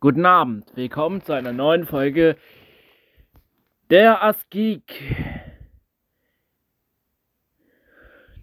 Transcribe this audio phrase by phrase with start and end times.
[0.00, 2.36] Guten Abend, willkommen zu einer neuen Folge
[3.90, 4.84] der Askik.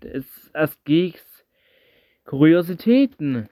[0.04, 1.46] Des Askiks
[2.26, 3.47] Kuriositäten.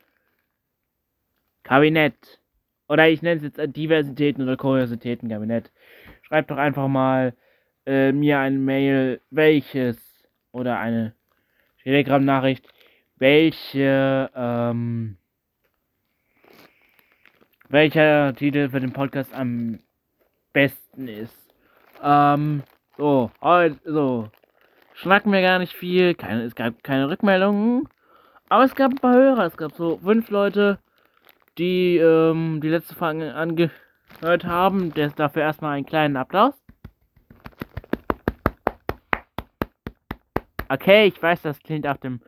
[1.63, 2.41] Kabinett.
[2.89, 5.71] Oder ich nenne es jetzt Diversitäten oder Kuriositäten Kabinett.
[6.23, 7.33] Schreibt doch einfach mal
[7.85, 9.97] äh, mir eine Mail, welches
[10.51, 11.15] oder eine
[11.83, 12.67] Telegram-Nachricht,
[13.15, 15.15] welche ähm,
[17.73, 19.79] welcher Titel für den Podcast am
[20.53, 21.35] besten ist.
[22.03, 22.61] Ähm,
[22.97, 24.29] so, heute, so.
[24.93, 27.89] Schnacken wir gar nicht viel, keine, es gab keine Rückmeldungen,
[28.47, 30.77] aber es gab ein paar Hörer, es gab so fünf Leute,
[31.57, 34.93] die ähm, die letzte Folge angehört haben.
[34.93, 36.53] Der ist dafür erstmal einen kleinen Applaus.
[40.69, 42.21] Okay, ich weiß, das klingt auf dem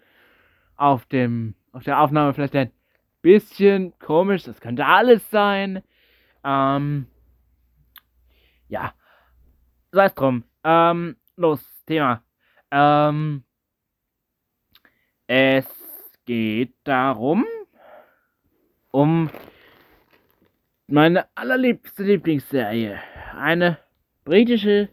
[0.76, 2.72] auf dem auf der Aufnahme vielleicht ein
[3.26, 5.82] bisschen komisch, das könnte alles sein.
[6.44, 7.08] Ähm,
[8.68, 8.94] ja,
[9.92, 10.44] sei es drum.
[10.64, 12.24] Ähm, los, Thema.
[12.70, 13.44] Ähm,
[15.26, 15.66] es
[16.26, 17.46] geht darum,
[18.92, 19.32] um
[20.86, 23.00] meine allerliebste Lieblingsserie.
[23.36, 23.80] Eine
[24.24, 24.90] britische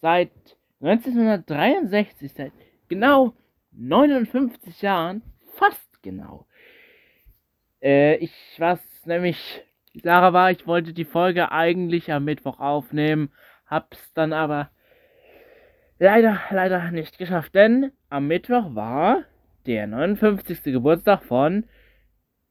[0.00, 0.30] seit
[0.80, 2.52] 1963, seit
[2.86, 3.34] genau
[3.72, 5.22] 59 Jahren,
[5.56, 6.45] fast genau,
[7.86, 13.30] äh, ich, was nämlich die Sache war, ich wollte die Folge eigentlich am Mittwoch aufnehmen,
[13.66, 14.70] hab's dann aber
[16.00, 19.22] leider, leider nicht geschafft, denn am Mittwoch war
[19.66, 20.64] der 59.
[20.64, 21.64] Geburtstag von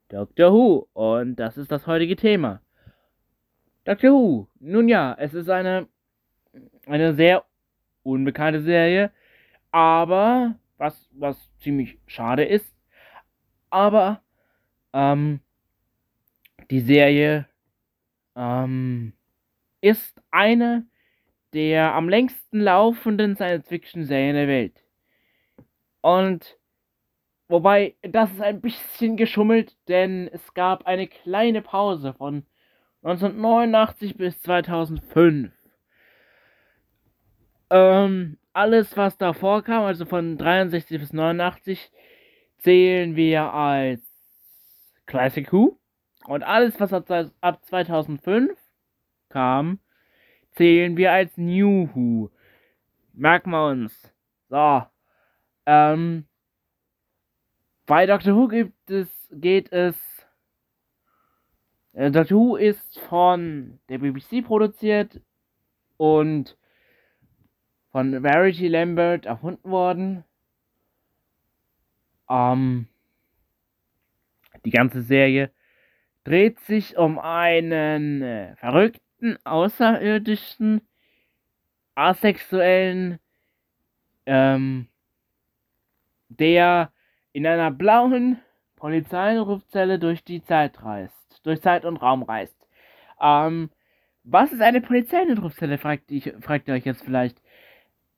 [0.08, 2.62] Doctor Who und das ist das heutige Thema.
[3.84, 5.88] Doctor Who, nun ja, es ist eine,
[6.88, 7.44] eine sehr
[8.04, 9.12] unbekannte Serie,
[9.72, 12.74] aber was, was ziemlich schade ist,
[13.70, 14.22] aber
[14.96, 15.42] ähm,
[16.72, 17.48] die Serie
[18.36, 19.14] ähm,
[19.82, 20.88] ist eine
[21.56, 24.84] der am längsten laufenden Science-Fiction-Serien der Welt.
[26.02, 26.58] Und
[27.48, 32.46] wobei, das ist ein bisschen geschummelt, denn es gab eine kleine Pause von
[33.04, 35.54] 1989 bis 2005.
[37.70, 41.90] Ähm, alles, was davor kam, also von 63 bis 89,
[42.58, 44.05] zählen wir als
[45.06, 45.78] Classic Who.
[46.26, 48.58] Und alles, was ab 2005
[49.30, 49.80] kam,
[50.56, 52.32] zählen wir als New Who.
[53.14, 54.14] Merken wir uns.
[54.50, 54.84] So.
[55.66, 56.26] Ähm,
[57.86, 59.96] bei Doctor Who gibt es, geht es.
[61.94, 65.22] Äh, Doctor Who ist von der BBC produziert
[65.98, 66.58] und
[67.92, 70.24] von Verity Lambert erfunden worden.
[72.30, 72.88] Ähm,
[74.66, 75.52] die ganze Serie
[76.24, 80.82] dreht sich um einen äh, verrückten, außerirdischen,
[81.94, 83.20] asexuellen,
[84.26, 84.88] ähm,
[86.30, 86.92] der
[87.32, 88.40] in einer blauen
[88.76, 92.68] Polizeirufzelle durch die Zeit reist, durch Zeit und Raum reist.
[93.22, 93.70] Ähm,
[94.24, 96.12] was ist eine Polizeinotrufzelle, fragt,
[96.42, 97.42] fragt ihr euch jetzt vielleicht.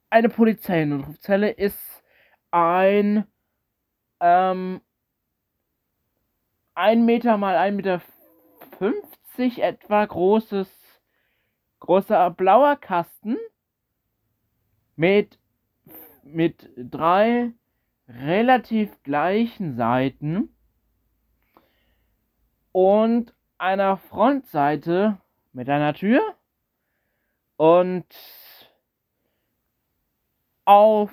[0.10, 2.04] Eine Polizeinotrufzelle ist
[2.52, 3.26] ein
[4.22, 4.82] ähm,
[6.78, 8.02] 1 Meter mal 1 Meter
[8.78, 10.70] 50 etwa großes,
[11.80, 13.36] großer blauer Kasten
[14.96, 15.40] mit,
[16.22, 17.52] mit drei
[18.08, 20.56] relativ gleichen Seiten
[22.72, 25.20] und einer Frontseite
[25.54, 26.22] mit einer Tür
[27.56, 28.06] und
[30.64, 31.12] auf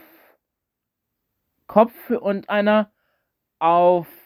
[1.67, 2.93] Kopf und einer
[3.59, 4.24] auf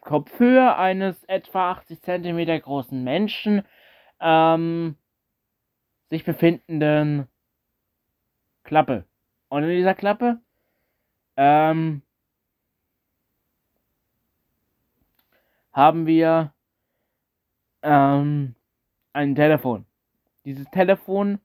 [0.00, 3.62] Kopfhöhe eines etwa 80 cm großen Menschen
[4.20, 4.96] ähm,
[6.08, 7.28] sich befindenden
[8.64, 9.04] Klappe.
[9.48, 10.40] Und in dieser Klappe
[11.36, 12.02] ähm,
[15.72, 16.52] haben wir
[17.82, 18.54] ähm,
[19.12, 19.86] ein Telefon.
[20.44, 21.38] Dieses Telefon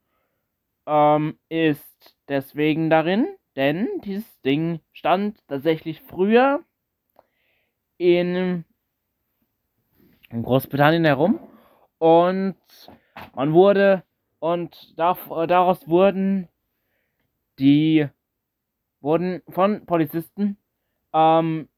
[0.86, 3.26] ähm, ist deswegen darin,
[3.56, 6.64] denn dieses Ding stand tatsächlich früher
[7.98, 8.64] in,
[10.30, 11.38] Großbritannien herum
[11.98, 12.56] und
[13.34, 14.02] man wurde
[14.38, 15.16] und da,
[15.46, 16.48] daraus wurden
[17.58, 18.08] die
[19.00, 20.56] wurden von Polizisten,
[21.12, 21.68] ähm,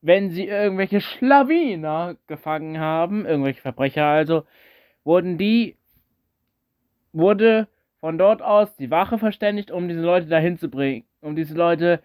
[0.00, 4.44] wenn sie irgendwelche Schlawiner gefangen haben, irgendwelche Verbrecher also,
[5.04, 5.76] wurden die,
[7.12, 7.68] wurde
[8.00, 12.02] von dort aus die Wache verständigt, um diese Leute dahin zu bringen, um diese Leute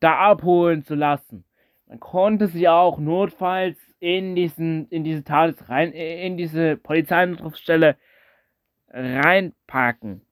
[0.00, 1.44] da abholen zu lassen.
[1.94, 7.96] Man konnte sie auch notfalls in diesen, in diese Tages rein, in diese Polizeinotrufsstelle
[8.88, 10.22] reinpacken.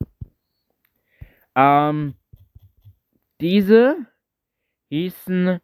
[1.54, 2.14] Ähm,
[3.40, 4.06] diese
[4.88, 5.60] hießen,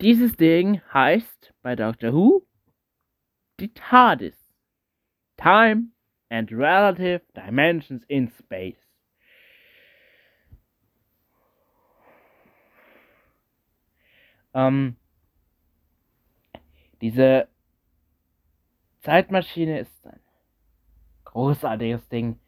[0.00, 2.46] dieses Ding heißt bei Doctor Who
[3.58, 4.38] die TARDIS.
[5.36, 5.88] Time
[6.28, 8.81] and Relative Dimensions in Space.
[14.54, 14.96] Ähm,
[17.00, 17.48] diese
[19.00, 20.20] Zeitmaschine ist ein
[21.24, 22.38] großartiges Ding,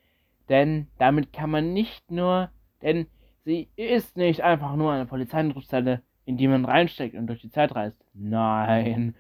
[0.48, 2.50] denn damit kann man nicht nur,
[2.82, 3.06] denn
[3.44, 7.74] sie ist nicht einfach nur eine Polizeidienststelle, in die man reinsteckt und durch die Zeit
[7.74, 7.98] reist.
[8.14, 9.16] Nein,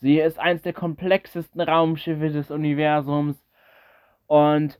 [0.00, 3.42] sie ist eines der komplexesten Raumschiffe des Universums
[4.26, 4.78] und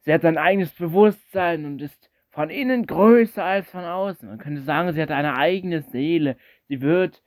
[0.00, 4.28] sie hat sein eigenes Bewusstsein und ist von innen größer als von außen.
[4.28, 6.36] Man könnte sagen, sie hat eine eigene Seele.
[6.66, 7.22] Sie wird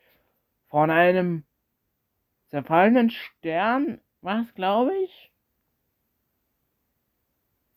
[0.67, 1.45] von einem
[2.49, 5.31] zerfallenen Stern, was glaube ich?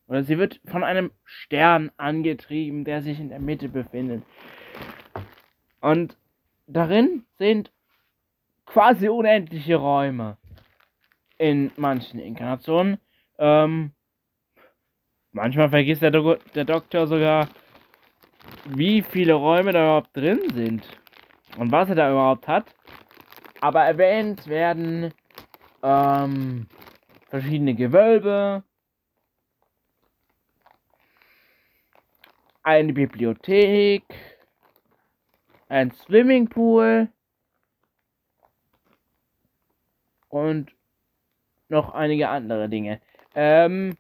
[0.09, 4.25] Oder sie wird von einem Stern angetrieben, der sich in der Mitte befindet.
[5.81, 6.17] Und
[6.67, 7.71] darin sind
[8.67, 10.37] quasi unendliche Räume.
[11.39, 12.99] In manchen Inkarnationen.
[13.39, 13.93] Ähm,
[15.33, 17.49] manchmal vergisst der, Do der Doktor sogar,
[18.67, 20.87] wie viele Räume da überhaupt drin sind.
[21.59, 22.75] Und was er da überhaupt hat.
[23.61, 25.13] Aber erwähnt werden
[25.83, 26.67] ähm,
[27.29, 28.63] verschiedene Gewölbe,
[32.63, 34.05] eine Bibliothek,
[35.69, 37.09] ein Swimmingpool
[40.29, 40.73] und
[41.69, 43.01] noch einige andere Dinge.
[43.35, 43.97] Ähm,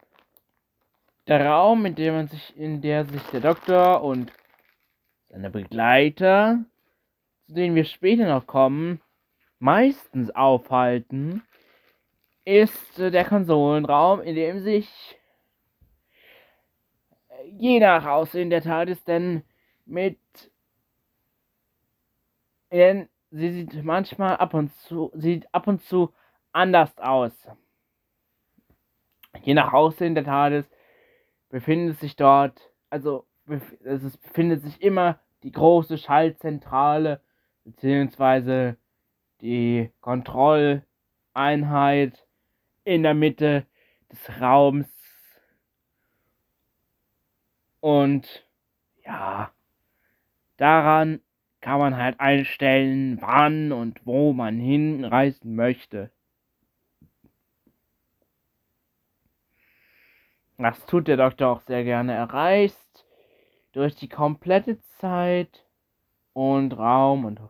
[1.31, 4.33] der Raum, in dem man sich, in der sich der Doktor und
[5.29, 6.65] seine Begleiter,
[7.47, 9.01] zu denen wir später noch kommen,
[9.61, 11.43] meistens aufhalten,
[12.45, 14.89] ist der Konsolenraum, in dem sich
[17.47, 19.45] je nach Aussehen der TARDIS denn
[19.87, 20.19] mit
[22.73, 26.13] denn sie sieht manchmal ab und zu sieht ab und zu
[26.53, 27.33] anders aus.
[29.43, 30.69] Je nach Aussehen der TARDIS
[31.51, 33.27] befindet sich dort, also
[33.85, 37.21] es befindet sich immer die große Schaltzentrale
[37.65, 38.79] beziehungsweise
[39.43, 42.27] die Kontrolleinheit
[42.85, 43.67] in der Mitte
[44.11, 44.89] des Raums
[47.81, 48.47] und
[49.05, 49.51] ja,
[50.57, 51.21] daran
[51.61, 56.11] kann man halt einstellen, wann und wo man hinreisen möchte.
[60.61, 62.13] Das tut der Doktor auch sehr gerne.
[62.13, 63.07] Er reist
[63.73, 65.65] durch die komplette Zeit
[66.35, 67.41] und Raum und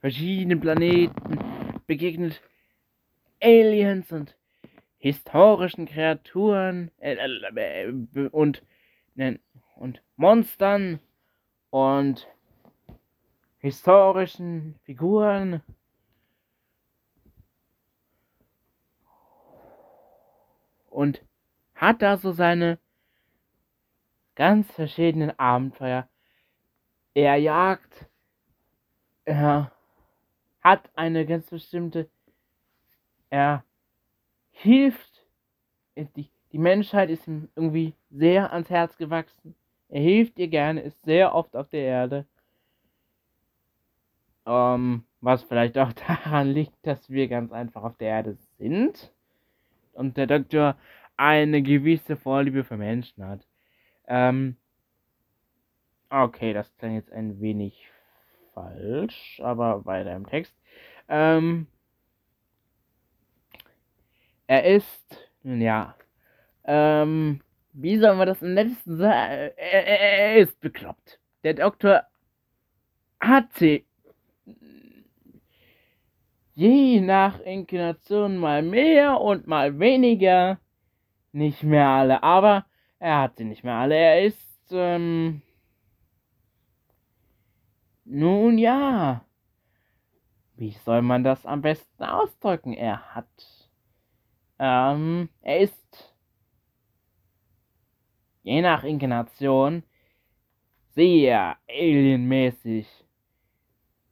[0.00, 1.38] verschiedene Planeten,
[1.86, 2.42] begegnet
[3.40, 4.36] Aliens und
[4.98, 8.62] historischen Kreaturen äh, äh, und
[9.76, 11.00] und Monstern
[11.70, 12.28] und
[13.60, 15.62] historischen Figuren.
[20.90, 21.22] Und
[21.78, 22.78] hat da so seine
[24.34, 26.08] ganz verschiedenen Abenteuer.
[27.14, 28.06] Er jagt,
[29.24, 29.72] er
[30.60, 32.10] hat eine ganz bestimmte,
[33.30, 33.64] er
[34.50, 35.24] hilft,
[35.96, 39.54] die, die Menschheit ist ihm irgendwie sehr ans Herz gewachsen.
[39.88, 42.26] Er hilft ihr gerne, ist sehr oft auf der Erde.
[44.46, 49.12] Ähm, was vielleicht auch daran liegt, dass wir ganz einfach auf der Erde sind.
[49.92, 50.76] Und der Doktor
[51.18, 53.46] eine gewisse Vorliebe für Menschen hat.
[54.06, 54.56] Ähm,
[56.08, 57.88] okay, das klingt jetzt ein wenig
[58.54, 60.54] falsch, aber weiter im Text.
[61.08, 61.66] Ähm,
[64.46, 65.94] er ist, ja,
[66.64, 67.40] ähm,
[67.72, 69.52] wie soll man das am letzten sagen?
[69.56, 71.20] Er, er, ist bekloppt.
[71.44, 72.04] Der Doktor
[73.20, 73.84] hat sie
[76.54, 80.58] je nach Inkarnation mal mehr und mal weniger.
[81.32, 82.66] Nicht mehr alle, aber
[82.98, 83.94] er hat sie nicht mehr alle.
[83.96, 85.42] Er ist, ähm,
[88.04, 89.24] nun ja.
[90.56, 92.72] Wie soll man das am besten ausdrücken?
[92.72, 93.28] Er hat,
[94.58, 96.14] ähm, er ist
[98.42, 99.84] je nach Inkarnation
[100.94, 102.88] sehr alienmäßig.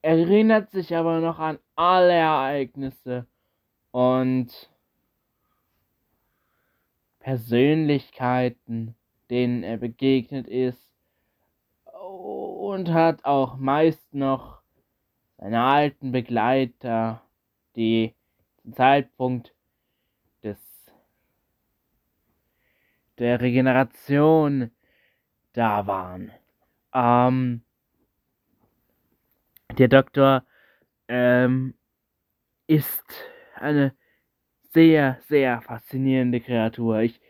[0.00, 3.26] Er erinnert sich aber noch an alle Ereignisse
[3.90, 4.70] und
[7.20, 8.96] Persönlichkeiten,
[9.30, 10.88] denen er begegnet ist
[11.92, 14.62] und hat auch meist noch
[15.36, 17.22] seine alten Begleiter,
[17.76, 18.14] die
[18.62, 19.54] zum Zeitpunkt
[20.42, 20.58] des
[23.18, 24.70] der Regeneration
[25.52, 26.30] da waren.
[26.94, 27.62] Ähm,
[29.78, 30.44] der Doktor
[31.08, 31.74] ähm,
[32.66, 33.04] ist
[33.54, 33.94] eine
[34.72, 37.00] sehr, sehr faszinierende Kreatur.
[37.00, 37.20] Ich,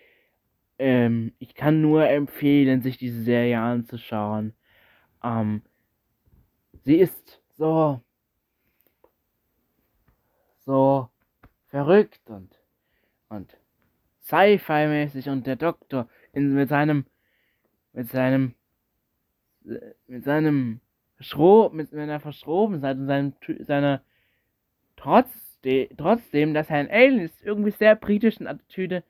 [0.78, 4.54] ähm, ich kann nur empfehlen, sich diese Serie anzuschauen.
[5.22, 5.62] Ähm,
[6.84, 8.00] sie ist so,
[10.64, 11.08] so
[11.68, 12.58] verrückt und,
[13.28, 13.56] und
[14.32, 17.04] Sci-Fi-mäßig und der Doktor in, mit seinem,
[17.92, 18.54] mit seinem,
[20.06, 20.80] mit seinem
[21.16, 24.02] Verschrob, mit seiner Verschrobenheit und seinem, seiner,
[24.96, 29.04] trotzdem, trotzdem, dass er ein Alien ist, irgendwie sehr britischen Attitüde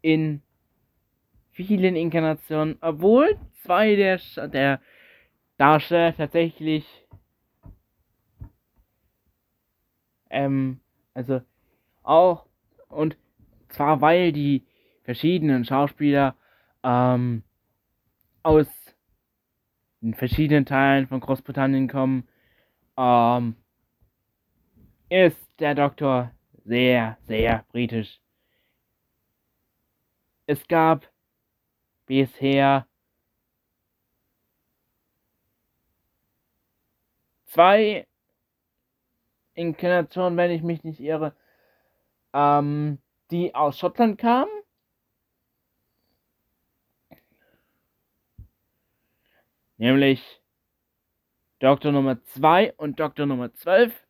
[0.00, 0.42] in
[1.52, 4.80] vielen Inkarnationen, obwohl zwei der, der
[5.58, 6.86] Darsteller tatsächlich,
[10.30, 10.80] ähm,
[11.12, 11.42] also
[12.02, 12.46] auch,
[12.88, 13.16] und
[13.74, 14.64] zwar weil die
[15.02, 16.34] verschiedenen Schauspieler
[16.82, 17.42] ähm,
[18.42, 18.66] aus
[20.00, 22.28] den verschiedenen Teilen von Großbritannien kommen,
[22.96, 23.56] ähm,
[25.08, 26.30] ist der Doktor
[26.64, 28.20] sehr, sehr britisch.
[30.46, 31.10] Es gab
[32.06, 32.86] bisher
[37.46, 38.06] zwei
[39.54, 41.34] Inkarnationen, wenn ich mich nicht irre.
[42.32, 42.98] Ähm,
[43.34, 44.48] die aus Schottland kamen.
[49.76, 50.40] Nämlich
[51.58, 54.06] Doktor Nummer 2 und Doktor Nummer 12.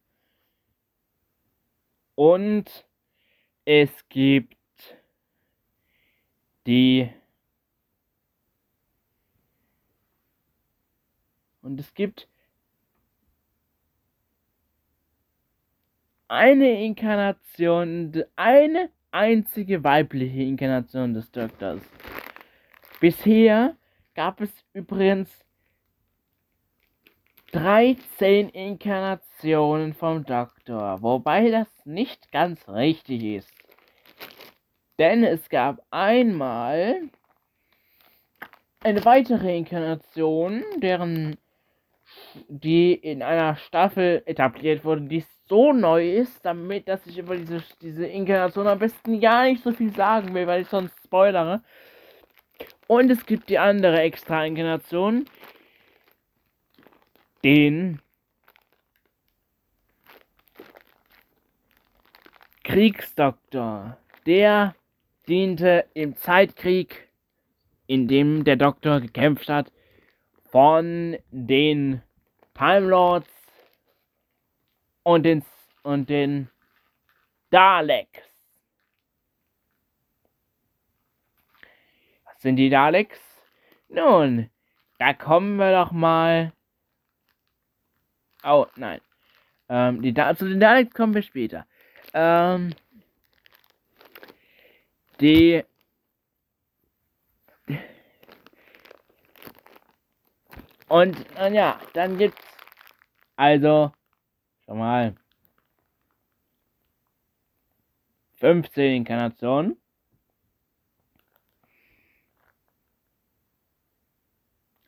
[2.17, 2.87] Und
[3.65, 4.59] es gibt
[6.67, 7.11] die
[11.63, 12.29] und es gibt
[16.29, 21.81] eine Inkarnation, eine einzige weibliche Inkarnation des Doktors.
[23.01, 23.77] Bisher
[24.15, 25.31] gab es übrigens
[27.53, 33.53] 13 Inkarnationen vom Doktor, wobei das nicht ganz richtig ist.
[34.99, 37.03] Denn es gab einmal
[38.81, 41.37] eine weitere Inkarnation, deren
[42.49, 47.63] die in einer Staffel etabliert wurde, die so neu ist, damit, dass ich über diese,
[47.81, 51.63] diese Inkarnation am besten gar nicht so viel sagen will, weil ich sonst spoilere.
[52.87, 55.27] Und es gibt die andere extra Inkarnation,
[57.43, 58.01] den
[62.63, 63.99] Kriegsdoktor.
[64.27, 64.75] Der
[65.29, 67.09] diente im Zeitkrieg,
[67.87, 69.71] in dem der Doktor gekämpft hat,
[70.51, 72.03] von den
[72.55, 73.29] Time Lords
[75.05, 75.45] und den,
[75.85, 76.51] und den
[77.51, 78.23] Daleks.
[82.25, 83.21] Was sind die Daleks?
[83.89, 84.51] Nun,
[84.99, 86.53] da kommen wir doch mal.
[88.43, 89.01] Oh, nein.
[89.69, 91.67] Ähm, die da zu den Daleks kommen wir später.
[92.13, 92.75] Ähm,
[95.21, 95.65] die
[100.89, 102.41] Und äh, ja, dann gibt's
[103.37, 103.93] also
[104.67, 105.15] schon mal
[108.37, 109.77] 15 Inkarnationen.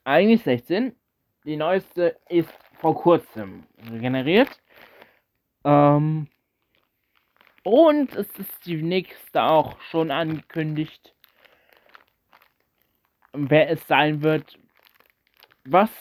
[0.07, 0.95] eigentlich 16.
[1.43, 4.49] Die neueste ist vor kurzem regeneriert.
[5.65, 6.27] Ähm,
[7.63, 11.13] und es ist die nächste auch schon angekündigt,
[13.33, 14.57] wer es sein wird.
[15.65, 15.91] Was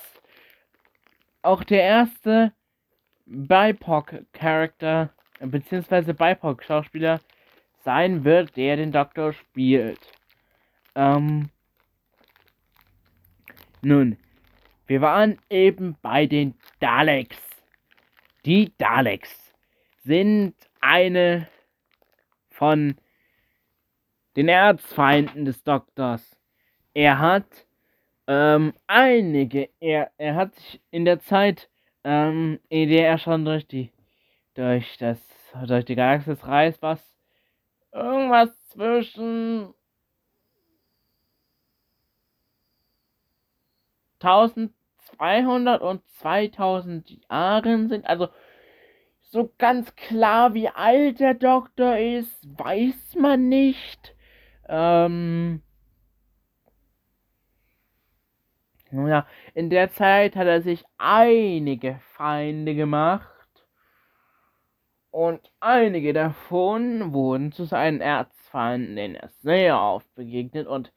[1.42, 2.52] auch der erste
[3.26, 7.20] BIPOC-Charakter, beziehungsweise BIPOC-Schauspieler
[7.84, 10.00] sein wird, der den Doktor spielt.
[10.94, 11.50] Ähm,
[13.82, 14.16] nun,
[14.86, 17.38] wir waren eben bei den Daleks.
[18.44, 19.52] Die Daleks
[20.04, 21.48] sind eine
[22.50, 22.96] von
[24.36, 26.36] den Erzfeinden des Doktors.
[26.94, 27.66] Er hat
[28.26, 31.68] ähm, einige, er, er hat sich in der Zeit,
[32.06, 33.90] ähm, in der er schon durch die,
[34.54, 35.18] durch das,
[35.66, 37.00] durch die Galaxis reist, was
[37.92, 39.74] irgendwas zwischen
[44.20, 48.06] 1200 und 2000 Jahren sind.
[48.06, 48.28] Also
[49.20, 54.14] so ganz klar, wie alt der Doktor ist, weiß man nicht.
[54.68, 55.60] Ähm,
[58.90, 63.30] ja, in der Zeit hat er sich einige Feinde gemacht.
[65.10, 70.66] Und einige davon wurden zu seinen Erzfeinden, denen er sehr oft begegnet.
[70.66, 70.92] Und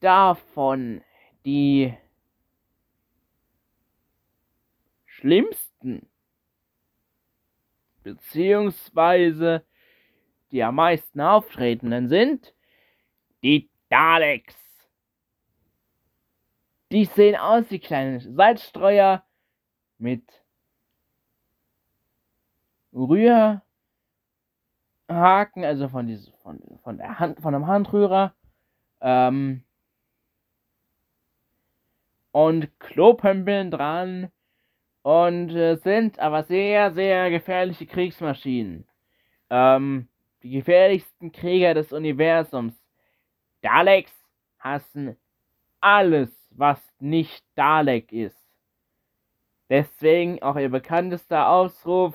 [0.00, 1.02] davon
[1.44, 1.94] die
[5.04, 6.08] schlimmsten,
[8.02, 9.64] beziehungsweise
[10.52, 12.54] die am meisten auftretenden sind
[13.44, 14.56] die Daleks.
[16.94, 19.24] Die sehen aus wie kleine Salzstreuer
[19.98, 20.22] mit
[22.92, 23.64] Rührhaken,
[25.64, 28.36] also von, diese, von, von der Hand, von einem Handrührer.
[29.00, 29.64] Ähm,
[32.30, 34.30] und Klopömpeln dran
[35.02, 38.86] und äh, sind aber sehr, sehr gefährliche Kriegsmaschinen.
[39.50, 40.06] Ähm,
[40.44, 42.80] die gefährlichsten Krieger des Universums.
[43.62, 44.12] Daleks
[44.60, 45.16] hassen
[45.80, 48.36] alles, was nicht Dalek ist.
[49.68, 52.14] Deswegen auch ihr bekanntester Ausruf: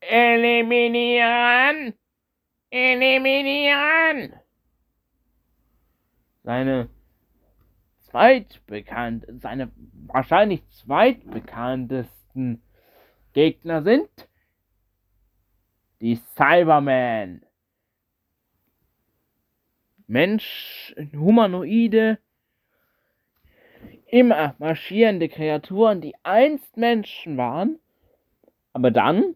[0.00, 1.94] Eliminieren!
[2.70, 4.34] Eliminieren!
[6.42, 6.88] Seine
[8.00, 9.70] zweitbekannt, seine
[10.06, 12.62] wahrscheinlich zweitbekanntesten
[13.32, 14.08] Gegner sind
[16.00, 17.44] die Cybermen.
[20.06, 22.18] Mensch, humanoide,
[24.08, 27.78] immer marschierende Kreaturen, die einst Menschen waren,
[28.72, 29.34] aber dann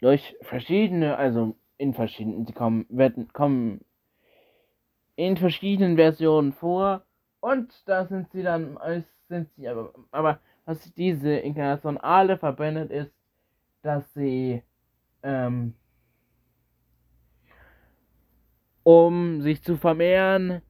[0.00, 3.84] durch verschiedene, also in verschiedenen, sie kommen, werden, kommen
[5.16, 7.04] in verschiedenen Versionen vor
[7.40, 8.78] und da sind sie dann,
[9.28, 13.12] sind sie aber, aber was diese Inkarnation alle verbindet ist,
[13.82, 14.62] dass sie
[15.22, 15.74] ähm,
[18.82, 20.62] um sich zu vermehren,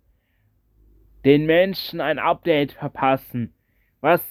[1.24, 3.54] den Menschen ein Update verpassen,
[4.00, 4.22] was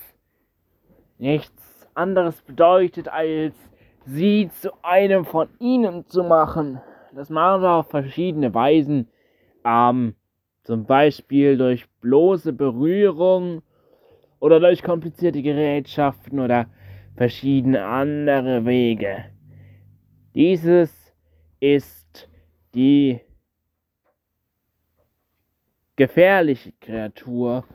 [1.17, 3.53] nichts anderes bedeutet, als
[4.05, 6.81] sie zu einem von ihnen zu machen.
[7.13, 9.09] Das machen wir auf verschiedene Weisen.
[9.65, 10.15] Ähm,
[10.63, 13.61] zum Beispiel durch bloße Berührung
[14.39, 16.67] oder durch komplizierte Gerätschaften oder
[17.15, 19.25] verschiedene andere Wege.
[20.33, 21.13] Dieses
[21.59, 22.29] ist
[22.73, 23.19] die
[25.99, 27.65] gefährliche Kreatur.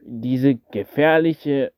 [0.00, 1.72] Diese gefährliche.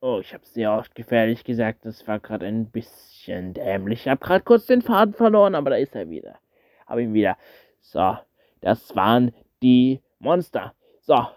[0.00, 1.84] Oh, ich habe sehr oft gefährlich gesagt.
[1.84, 4.00] Das war gerade ein bisschen dämlich.
[4.00, 6.40] Ich habe gerade kurz den Faden verloren, aber da ist er wieder.
[6.86, 7.38] Habe ihn wieder.
[7.80, 8.18] So.
[8.60, 10.74] Das waren die Monster.
[11.02, 11.28] So.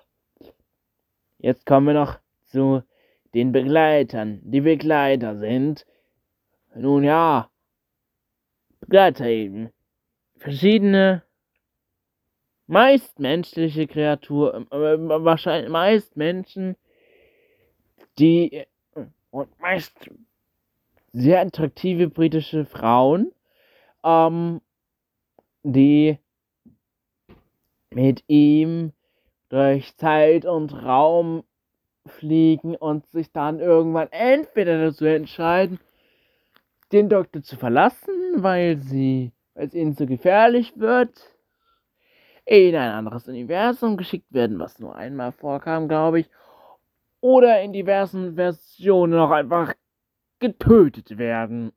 [1.37, 2.81] Jetzt kommen wir noch zu
[3.35, 4.41] den Begleitern.
[4.43, 5.85] Die Begleiter sind,
[6.73, 7.51] nun ja,
[8.79, 9.69] Begleiter eben.
[10.37, 11.23] Verschiedene,
[12.67, 16.75] meist menschliche Kreaturen, äh, wahrscheinlich meist Menschen,
[18.19, 18.65] die
[19.31, 19.93] und meist
[21.13, 23.31] sehr attraktive britische Frauen,
[24.03, 24.61] ähm,
[25.63, 26.17] die
[27.89, 28.93] mit ihm
[29.49, 31.43] durch Zeit und Raum
[32.05, 35.79] fliegen und sich dann irgendwann entweder dazu entscheiden,
[36.91, 41.35] den Doktor zu verlassen, weil sie, weil es ihnen zu gefährlich wird,
[42.45, 46.29] in ein anderes Universum geschickt werden, was nur einmal vorkam, glaube ich,
[47.21, 49.73] oder in diversen Versionen auch einfach
[50.39, 51.71] getötet werden.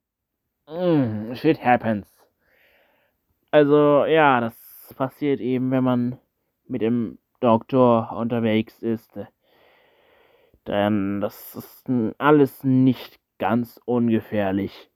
[0.67, 2.09] Mm, shit happens.
[3.51, 6.19] Also, ja, das passiert eben, wenn man
[6.67, 9.19] mit dem Doktor unterwegs ist.
[10.67, 14.91] Denn das ist alles nicht ganz ungefährlich.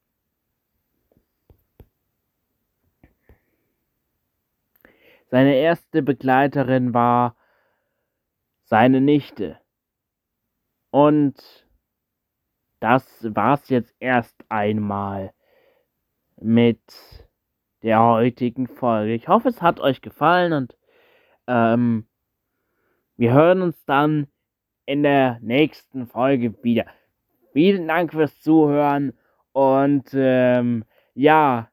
[5.30, 7.36] Seine erste Begleiterin war
[8.64, 9.58] seine Nichte.
[10.90, 11.66] Und
[12.80, 15.32] das war's jetzt erst einmal
[16.40, 16.80] mit
[17.82, 19.14] der heutigen Folge.
[19.14, 20.76] Ich hoffe, es hat euch gefallen und
[21.46, 22.06] ähm,
[23.16, 24.28] wir hören uns dann
[24.86, 26.86] in der nächsten Folge wieder.
[27.52, 29.12] Vielen Dank fürs Zuhören
[29.52, 31.70] und ähm, ja.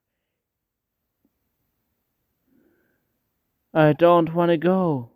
[3.76, 5.10] I don't wanna go.